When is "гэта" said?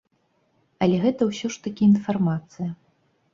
1.03-1.21